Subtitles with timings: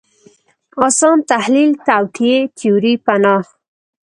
[0.85, 3.45] اسان تحلیل توطیې تیوري پناه